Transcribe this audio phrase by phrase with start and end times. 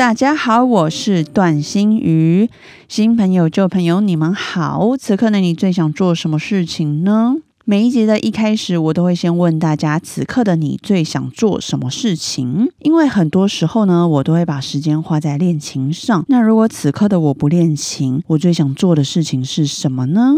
[0.00, 2.48] 大家好，我是段心瑜。
[2.88, 4.96] 新朋友、旧朋友，你们好。
[4.96, 7.34] 此刻的你最想做什么事情呢？
[7.66, 12.70] 每一集的一开始，我都会先问大家：此刻的你最想做什么事情？
[12.78, 16.24] 因为很多时候呢，我都会把时间花在练琴上。
[16.28, 20.34] 那如果此刻的我不练琴，我最想做的事情是什么呢？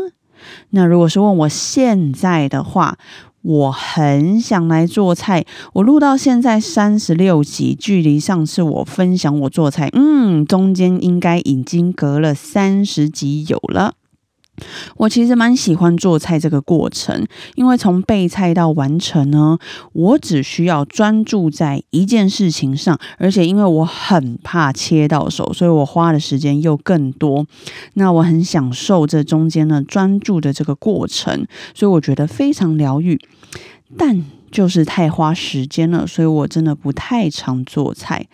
[0.71, 2.99] 那如果是问我现在的话，
[3.42, 5.45] 我很想来做菜。
[5.74, 13.95] 我录到现在三十六集，距离上次我分享我做菜，嗯，中间应该已经隔了三十集有了。
[14.97, 19.59] 我其实蛮喜欢做菜这个过程，因为从备菜到完成呢，
[19.93, 27.47] 我只需要专注在一件事情上，而且因为我很怕切到手，所以我花的时间又更多。
[27.95, 33.19] 那我很享受这中间呢专注的这个过程，所以我觉得非常疗愈。
[33.97, 38.25] 但就是太花时间了，所以我真的不太常做菜。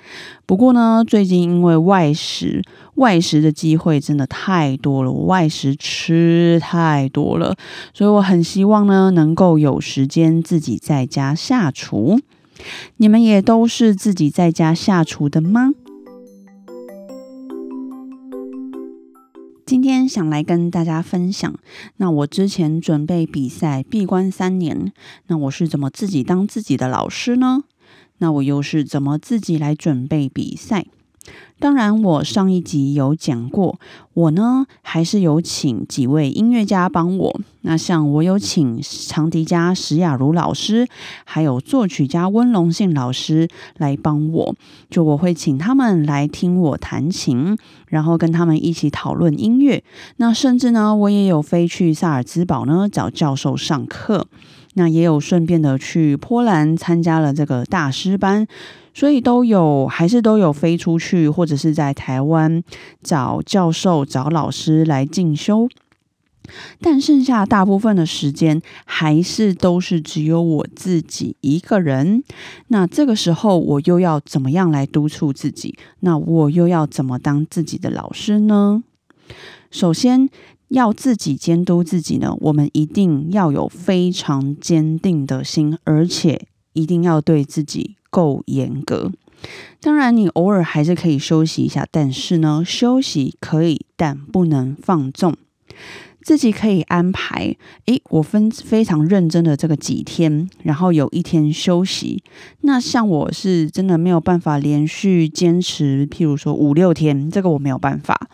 [0.45, 2.63] 不过呢，最近因为外食，
[2.97, 7.57] 外食的机会真的太多了，外食吃太多了，
[7.95, 12.19] 所以我很希望呢，能够有时间自己在家下厨。
[12.97, 15.71] 你们也都是自己在家下厨的吗？
[19.69, 21.55] 今天想来跟大家分享，
[21.99, 24.95] 那我之前准备比赛闭关三年，
[25.27, 27.65] 那我是怎么自己当自己的老师呢？
[28.17, 30.87] 那我又是怎么自己来准备比赛？
[31.61, 33.81] 当然，我上一集有讲过，
[34.15, 37.41] 我呢还是有请几位音乐家帮我。
[37.62, 40.87] 那像我有请长笛家石雅茹老师，
[41.25, 44.55] 还有作曲家温龙信老师来帮我。
[44.89, 47.59] 就我会请他们来听我弹琴，
[47.89, 49.83] 然后跟他们一起讨论音乐。
[50.19, 54.28] 那甚至呢，我也有飞去萨尔兹堡呢找教授上课。
[54.78, 58.47] 那也有顺便的去波兰参加了这个大师班。
[58.94, 62.62] 所以都有，还是都有飞出去，或者是在台湾
[63.03, 65.69] 找教授、找老师来进修。
[66.81, 72.25] 但剩下大部分的时间，还是都是只有我自己一个人。
[72.69, 75.77] 那这个时候，我又要怎么样来督促自己？
[76.00, 78.83] 那我又要怎么当自己的老师呢？
[79.71, 80.31] 首先
[80.69, 87.97] 要自己监督自己呢，我们一定要有非常坚定的心，而且一定要对自己。
[88.11, 89.12] 够严格，
[89.83, 95.37] 当然你偶尔还是可以休息一下，但是呢，休息可以，但不能放纵。
[96.23, 102.23] 自己可以安排，诶，我分非常认真的这个几天，然后有一天休息。
[102.62, 108.28] 那像我是真的没有办法连续坚持，譬如说五六天，这个我没有办法，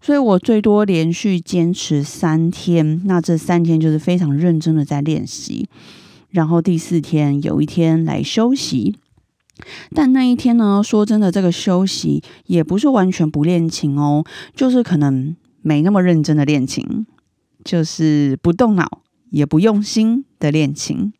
[0.00, 3.02] 所以我最多连续坚持三天。
[3.04, 5.68] 那这三天就是非常认真的在练习，
[6.30, 8.96] 然后第四天有一天来休息。
[9.94, 10.80] 但那一天呢？
[10.82, 14.24] 说真的，这个休息也不是完全不练琴哦，
[14.54, 17.06] 就是可能没那么认真的练琴，
[17.62, 21.12] 就是不动脑也不用心的练琴。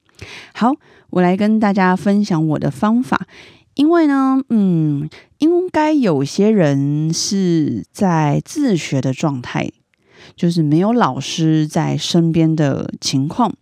[0.54, 0.72] 好，
[1.10, 3.26] 我来跟大家分享我的方法，
[3.74, 5.08] 因为呢，嗯，
[5.38, 9.70] 应该有些人是在自学的状态，
[10.36, 13.52] 就是没有老师在身边的情况。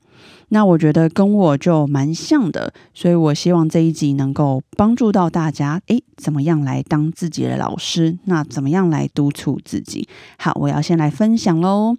[0.51, 5.79] 那我觉得跟我就蛮像的，所以我希望这一集能够帮助到大家。
[5.89, 8.17] 诶，怎么样来当自己的老师？
[8.25, 10.09] 那怎么样来督促自己？
[10.39, 11.95] 好，我要先来分享喽。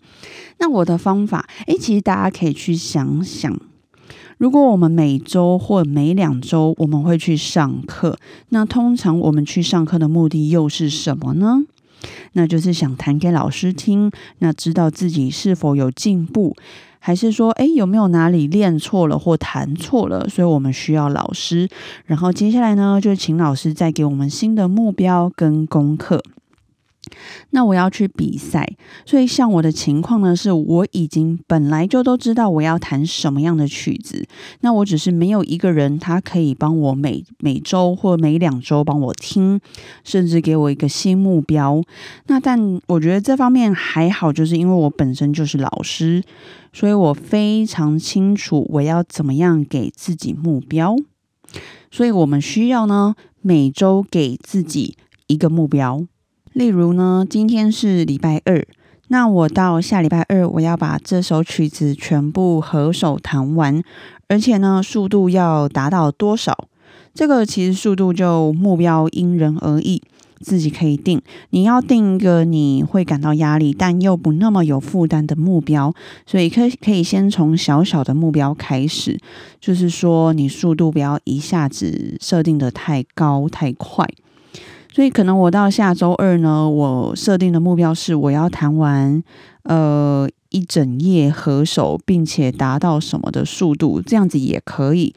[0.58, 3.56] 那我的方法，诶，其实大家可以去想想，
[4.40, 8.18] 如果我们每周或每两周我们会去上课，
[8.48, 11.66] 那通常我们去上课的目的又是什么呢？
[12.32, 16.56] 那就是想弹给老师听，那知道自己是否有进步。
[17.00, 20.30] 还是说，哎，有没有哪里练错了或弹错了？
[20.30, 21.68] 所以我们需要老师。
[22.06, 26.24] 然后接下来呢，就请老师再给我们新的目标跟功课。
[27.52, 28.68] 那我要去比赛，
[29.06, 34.28] 所以像我的情况呢，是我已经本来就都知道我要弹什么样的曲子，
[34.62, 39.60] 那我只是没有一个人他可以帮我每每周或每两周帮我听，
[40.04, 41.82] 甚至给我一个新目标。
[42.28, 46.24] 那但我觉得这方面还好，就是因为我本身就是老师，
[46.74, 50.96] 所以我非常清楚我要怎么样给自己目标。
[51.92, 54.96] 所以我们需要呢，每周给自己
[55.28, 56.06] 一个目标。
[56.54, 58.66] 例如呢，今天是礼拜二，
[59.10, 63.82] 那我到下礼拜二我要把这首曲子全部合手弹完，
[64.28, 66.68] 而且呢，速度要达到多少？
[67.14, 70.02] 这个其实速度就目标因人而异。
[70.42, 75.94] 自己可以定，你要定一个你会感到压力，但又不那么有负担的目标。
[76.26, 79.20] 所以可可以先从小小的目标开始，
[79.60, 84.08] 就是说你速度不要一下子设定的太高太快。
[84.92, 89.24] 所以可能我到下周二呢，我设定的目标是我要弹完
[89.64, 95.14] 呃一整夜合手，并且达到什么的速度，这样子也可以。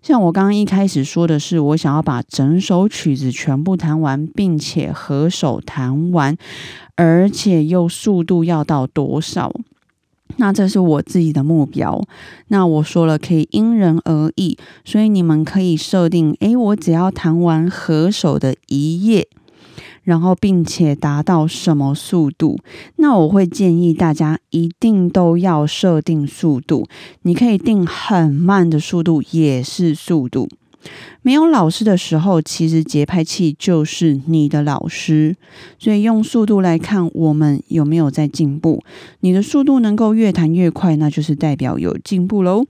[0.00, 6.36] 像我刚刚一开始说的是，我想要把整首曲子全部弹完，并且合手弹完，
[6.94, 9.52] 而且又速度要到多少？
[10.36, 12.02] 那这是我自己的目标。
[12.48, 19.28] 那我说了，可以因人而异，所以你们可以设定：诶，我只要弹完合手的一页。
[20.02, 22.60] 然后，并且达到什么速度？
[22.96, 26.86] 那我会建议大家一定都要设定速度。
[27.22, 30.48] 你可以定很慢的速度，也是速度。
[31.22, 35.34] 没有老师的时候，其实节拍器就是你的老师。
[35.78, 38.82] 所以用速度来看，我们有没有在进步？
[39.20, 42.64] 你的速度能够越弹越快，那就是代表有进步喽。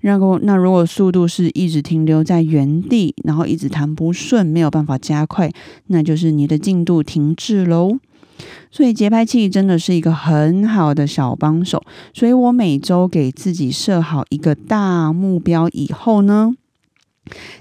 [0.00, 5.50] 然后，那如果速度是一直停留在原地，然后一直弹不顺，没有办法加快，
[5.86, 7.98] 那就是你的进度停滞喽。
[8.70, 11.82] 所以节拍器真的是一个很好的小帮手。
[12.12, 16.54] 所以我每周给自己设好一个大目标以后呢？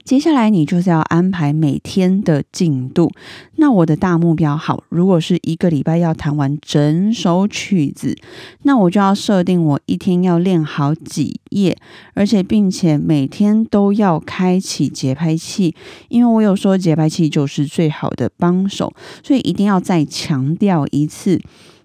[0.03, 3.11] 接下来你就是要安排每天的进度。
[3.57, 8.17] 那我的大目标好，如果是一个礼拜要弹完整首曲子，
[8.63, 11.77] 那我就要设定我一天要练好几页，
[12.15, 15.75] 而且并且每天都要开启节拍器，
[16.09, 18.91] 因为我有说节拍器就是最好的帮手，
[19.23, 21.39] 所以一定要再强调一次。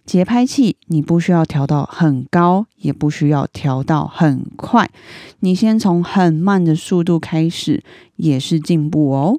[0.06, 4.88] 节拍器你不需要调到很高，也不需要调到很快，
[5.40, 7.82] 你先从很慢的速度开始
[8.14, 9.38] 也是进步哦。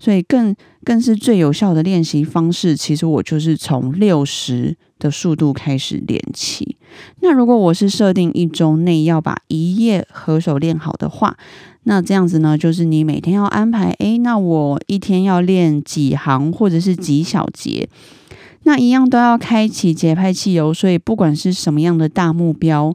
[0.00, 6.76] 所以更更是最有效的练习方式，其实我就是从六十的速度开始练起。
[7.20, 11.36] 那如果我是设定一周内要把一页合手练好的话，
[11.84, 17.88] 那这样子呢，就是你每天要安排，诶，那我一天要练几行或者是几小节。
[18.64, 22.94] 那一样都要开启节拍器哦，所以不管是什么样的大目标，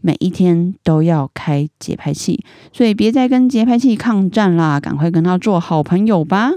[0.00, 6.52] 每一天都要开节拍器，所以别再跟节拍器抗战啦，赶快跟他做好朋友吧。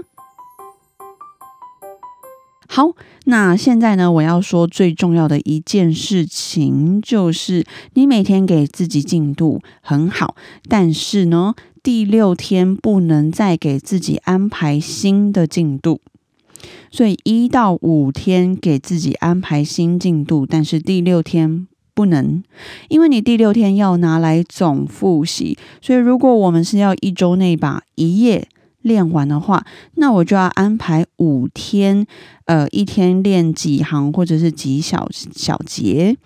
[2.66, 2.92] 好，
[3.26, 10.34] 那现在呢，我要说最重要的一件事情，就是你每天给自己进度很好，
[10.68, 16.00] 但是呢，第六天不能再给自己安排新的进度。
[16.90, 22.42] 所以一到五天给自己安排新进度，但是第六天不能，
[22.88, 25.56] 因为你第六天要拿来总复习。
[25.80, 28.48] 所以如果我们是要一周内把一页
[28.82, 29.64] 练完的话，
[29.94, 32.06] 那我就要安排五天，
[32.46, 36.16] 呃，一天练几行或者是几小小节。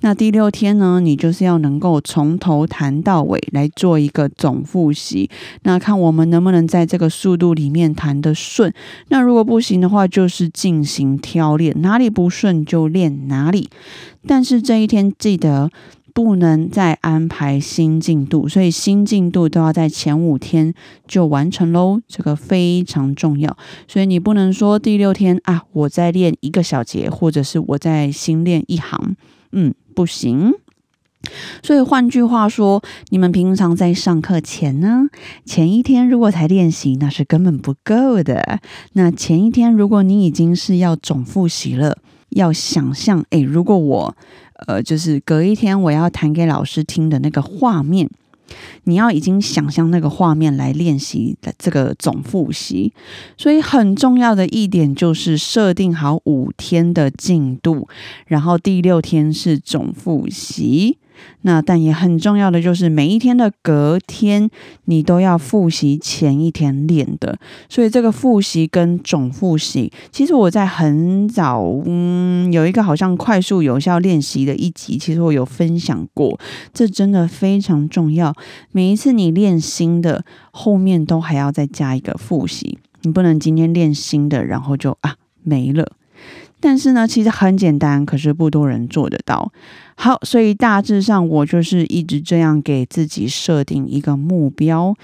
[0.00, 5.28] 那第六天呢，你就是要能够从头弹到尾来做一个总复习。
[5.62, 8.72] 那看我们能不能在这个速度里面弹得顺。
[9.08, 13.70] 那如果不行的话，就是进行挑练，哪里不顺就练哪里。
[14.26, 15.70] 但是这一天记得
[16.12, 20.74] 不能再安排新进度，所以新进度都要在前五天
[21.08, 21.98] 就完成喽。
[22.06, 23.56] 这个非常重要，
[23.88, 29.16] 所以你不能说第六天啊，我在练一个小节，或者是我在新练一行，
[29.52, 29.74] 嗯。
[29.96, 30.52] 不行，
[31.62, 35.08] 所以换句话说，你们平常在上课前呢，
[35.46, 38.60] 前一天如果才练习，那是根本不够的。
[38.92, 41.96] 那前一天如果你已经是要总复习了，
[42.28, 44.14] 要想象，诶，如果我，
[44.66, 48.10] 呃，就是隔一天我要弹给老师听的那个画面。
[48.84, 52.92] 你要已经想象那个画面来练习这个总复习，
[53.36, 57.88] 所以很重要的一点就是设定好五天的进度，
[58.26, 60.98] 然后第六天是总复习。
[61.42, 64.50] 那但也很重要的就是每一天的隔天，
[64.86, 67.38] 你都要复习前一天练的。
[67.68, 76.38] 所以这个复习跟总复习，其实我在很早，嗯，有一个好像快速有效练习的一集，其实我有分享过。
[76.72, 78.34] 这真的非常重要。
[78.72, 82.78] 每一次你练新的，后面都还要再加一个复习。
[83.02, 85.92] 你不能今天练新的，然后就啊没了。
[86.68, 89.52] 但是呢，其实很简单，可是不多人做得到。
[89.94, 94.96] 好，所以大致上我就是一直这样给自己设定一个目标。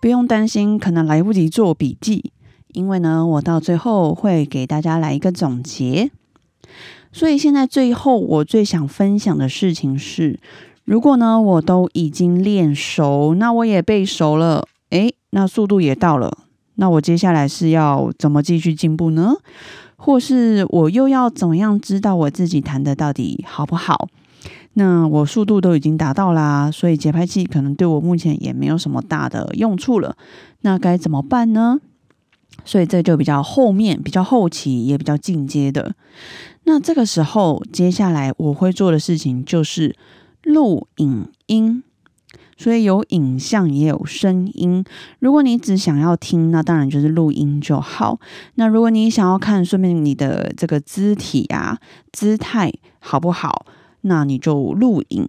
[0.00, 2.32] 不用担心可能来不及做笔记，
[2.72, 6.10] 因为呢，我到最后会给大家来一个总结。
[7.12, 10.40] 所以现在最后我最想分享的事情是，
[10.86, 16.38] 如果呢我都已经练熟，那我也背熟了，诶，那速度也到了，
[16.80, 19.34] 那我接下来是要怎么继续进步呢？
[19.96, 24.08] 或是我又要怎么样知道我自己弹的到底好不好？
[24.72, 30.16] 那我速度都已经达到啦，所以节拍器可能对我目前也没有什么大的用处了。
[30.62, 31.78] 那该怎么办呢？
[32.64, 35.94] 所以这就比较后面、比较后期也比较进阶的。
[36.64, 39.94] 那这个时候，接下来我会做的事情就是
[40.44, 41.82] 录影音，
[42.60, 44.84] 所以有影像也有声音。
[45.18, 48.20] 如果你只想要听，那当然就是录音就好。
[48.56, 51.78] 那如果你想要看，顺便你的这个肢体啊、
[52.12, 53.64] 姿态好不好，
[54.02, 55.26] 那你就录影。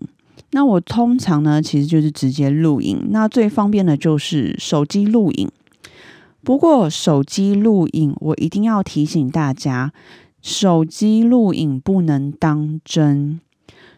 [0.51, 3.07] 那我通常呢，其实就是直接录影。
[3.11, 5.50] 那最方便的就是手机录影。
[6.43, 9.93] 不过手机录影，我一定要提醒大家。
[10.41, 13.39] 手机录影不能当真，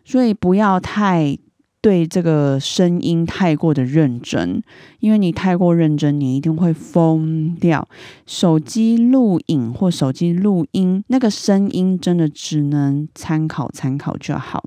[0.06, 1.38] 所以不要太
[1.84, 4.64] 对这个声音太过的认真，
[5.02, 7.90] 因为你太过认真，你一定会疯掉。
[8.26, 14.64] 手机录影或手机录音，那个声音真的只能参考参考就好。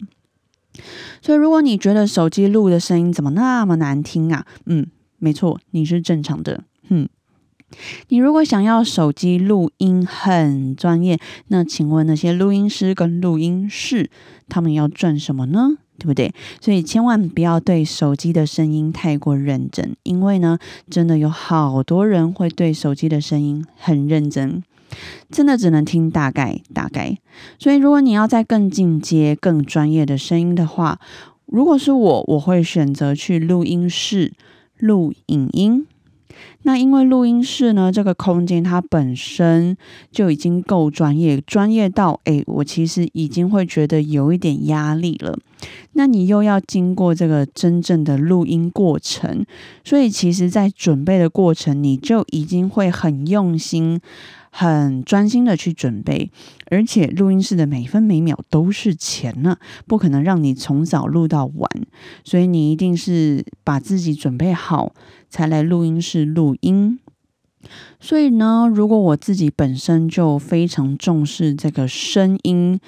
[1.23, 4.45] 所以，如果你觉得手机录的声音怎么那么难听啊？
[4.67, 4.87] 嗯，
[5.19, 6.65] 没错，你是正常的。
[6.91, 7.09] 嗯。
[8.09, 11.19] 你如果想要手机录音很专业，
[11.49, 14.11] 那请问那些录音师跟录音室，
[14.51, 15.79] 他们要赚什么呢？
[15.99, 16.33] 对不对？
[16.61, 20.59] 所以千万不要对手机的声音太过认真，因为呢，
[20.91, 24.63] 真的有好多人会对手机的声音很认真，
[25.31, 27.17] 真的只能听大概大概。
[27.59, 30.99] 所以如果你要在更进阶、更专业的声音的话，
[31.47, 34.33] 如果是我，我会选择去录音室
[34.79, 35.87] 录影音。
[36.67, 39.77] 那因为录音室呢，这个空间它本身
[40.11, 45.39] 就已经够专业，专业到诶，我其实已经会觉得有一点压力了。
[45.93, 49.47] 那你又要经过这个真正的录音过程，
[49.85, 54.01] 所以其实，在准备的过程，你就已经会很用心。
[54.59, 56.31] 很专心的去准备，
[56.71, 61.71] 而且录音室的每分每秒都是钱呢，不可能让你从早录到晚，
[62.25, 64.95] 所以你一定是把自己准备好
[65.29, 66.99] 才来录音室录音。
[68.01, 72.81] 所以呢，如果我自己本身就非常重视这个声音。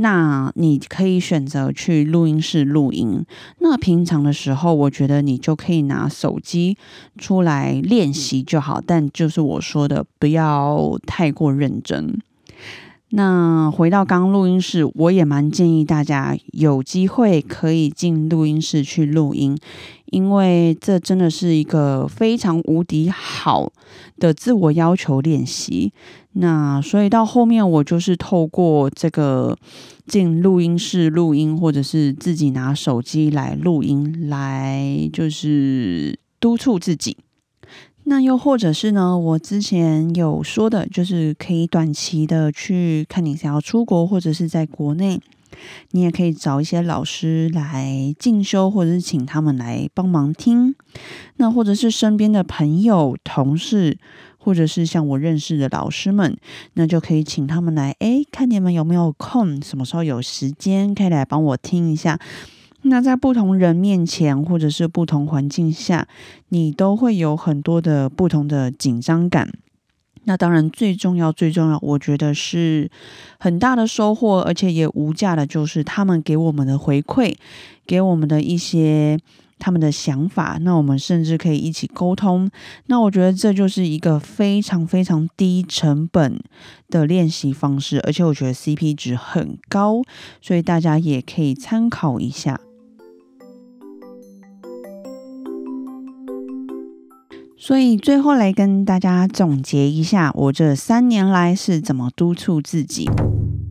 [0.00, 3.24] 那你可以选择去录音室录音。
[3.58, 6.76] 那平常的时候，我觉得你就可以拿手机
[7.16, 8.80] 出来练习就好。
[8.80, 12.16] 但就是我说的，不要太过认真。
[13.10, 19.56] 那回到刚录音室，我也蛮建议大家有机会可以进录音室去录音，
[20.06, 23.72] 因为这真的是一个非常无敌好
[24.18, 25.92] 的自我要求练习。
[26.32, 29.56] 那所以到后面，我就是透过这个
[30.06, 37.16] 进录音室录音，或者是自己拿手机来录音，来就是督促自己。
[38.08, 39.18] 那又或者是呢？
[39.18, 45.20] 我之前有说的，就是可以短期的去看你想要出国，或者是在国内，
[45.90, 50.74] 你也可以找一些老师来进修，或者是请他们来帮忙听。
[51.36, 53.98] 那或者是身边的朋友、同事，
[54.38, 56.34] 或者是像我认识的老师们，
[56.72, 62.18] 那就可以请他们来，诶，看你们有没有空，什么时候有时间，可以来帮我听一下。
[62.88, 66.08] 那在不同人面前，或者是不同环境下，
[66.48, 69.50] 你都会有很多的不同的紧张感。
[70.24, 72.90] 那当然，最重要、最重要，我觉得是
[73.38, 77.34] 很大的收获，而且也无价的，就是他们给我们的回馈，
[77.86, 79.18] 给我们的一些
[79.58, 80.58] 他们的想法。
[80.60, 82.50] 那我们甚至可以一起沟通。
[82.86, 86.38] 那我觉得这就是一个非常非常低成本
[86.90, 90.02] 的练习方式，而且我觉得 CP 值很高，
[90.42, 92.60] 所以大家也可以参考一下。
[97.60, 103.10] 所以最后来跟大家总结一下，我这三年来是怎么督促自己。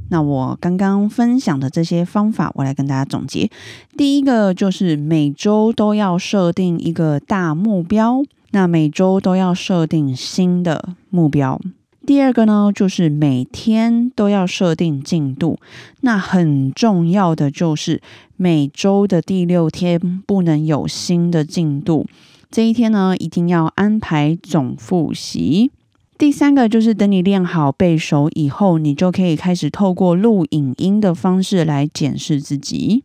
[0.10, 3.50] 那我刚刚分享的这些方法，我来跟大家总结。
[3.96, 11.60] 第一个就是每周都要设定一个大目标，那每周都要设定新的目标。
[12.06, 15.58] 第二个呢，就是每天都要设定进度。
[16.02, 18.02] 那很重要的就是
[18.36, 22.06] 每周的第六天不能有新的进度。
[22.50, 25.72] 这一天呢，一定要安排总复习。
[26.18, 33.04] 第三个就是等你练好背熟以后，你就可以开始透过录影音的方式来检视自己。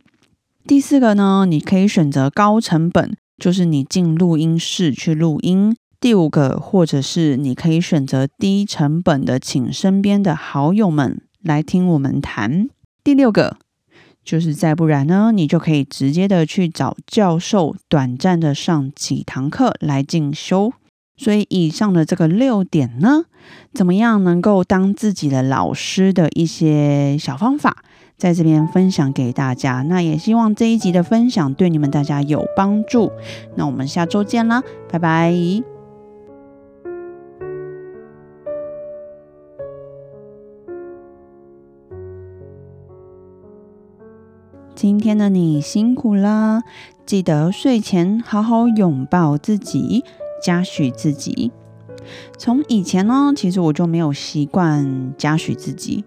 [0.66, 5.76] 第四个呢，你可以选择高成本，就是你进录音室去录音。
[6.00, 12.68] 第五个，或者是你可以选择低成本的，请身边的好友们来听我们谈。
[13.04, 13.58] 第六个，
[14.24, 20.72] 就是再不然呢，你就可以直接的去找教授，短暂的上几堂课来进修。
[21.16, 23.24] 所以以上的这个六点呢，
[23.72, 27.84] 怎么样能够当自己的老师的一些小方法，
[28.16, 29.82] 在这边分享给大家。
[29.82, 33.12] 那也希望这一集的分享对你们大家有帮助。
[33.56, 35.71] 那我们下周见啦，拜拜。
[44.82, 46.64] 今天的你辛苦了，
[47.06, 50.02] 记得睡前好好拥抱自己。
[50.42, 51.52] 嘉许自己。
[52.36, 56.04] 从以前呢，其实我就没有习惯嘉许自己。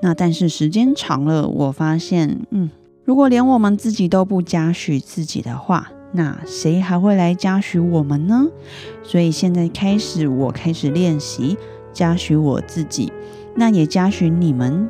[0.00, 2.70] 那但是时间长了，我发现，嗯，
[3.04, 8.46] 如果连我们自己都不嘉许自己的话，那谁还会来嘉许我们呢？
[9.02, 11.58] 所以现在开始，我开始练习
[11.92, 13.12] 嘉许我自己，
[13.54, 14.88] 那也嘉许你们。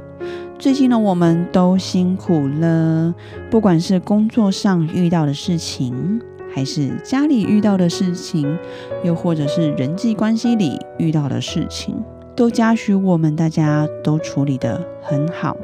[0.58, 3.14] 最近呢，我们都辛苦了，
[3.48, 6.20] 不管是工作上遇到的事情。
[6.52, 8.58] 还是家里遇到的事情，
[9.04, 12.02] 又或者是人际关系里遇到的事情，
[12.34, 15.56] 都嘉许我们大家都处理得很好。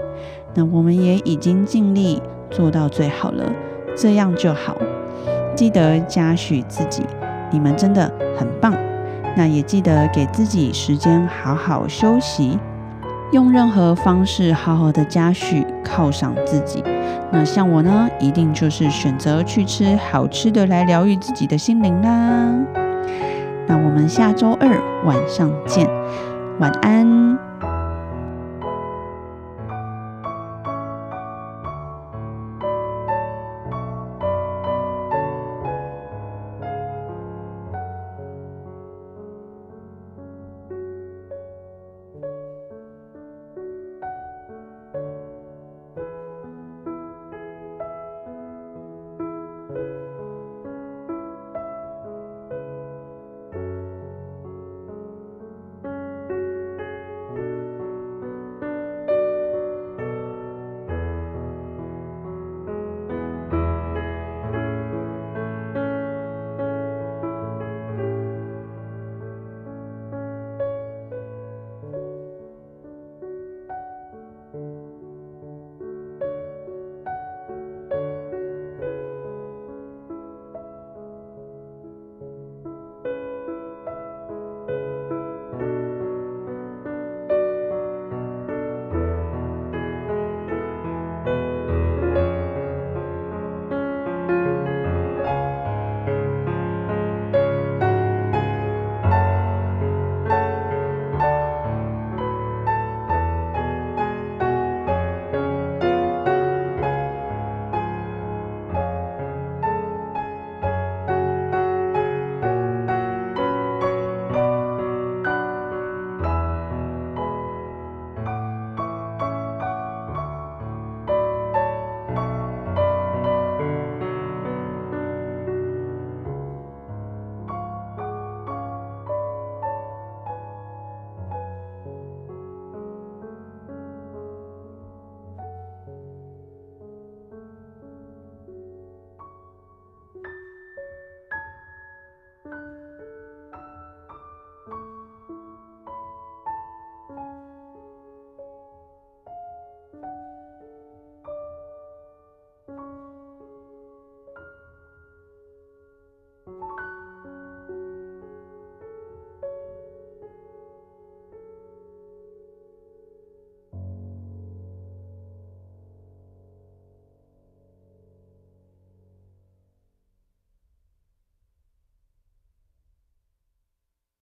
[0.55, 3.53] 那我们也已经尽力做到最好了，
[3.97, 4.77] 这样就好。
[5.57, 7.03] 记得嘉许自己，
[7.51, 8.07] 你们真的
[8.39, 8.73] 很棒。
[9.37, 12.57] 那也记得给自己时间好好休息。
[13.33, 16.83] 用任何方式好好的嘉许犒赏自己，
[17.33, 22.55] 那像我呢，一定就是选择去吃好吃的来疗愈自己的心灵啦。
[23.67, 24.69] 那我们下周二
[25.05, 25.89] 晚上见，
[26.61, 27.54] 晚安。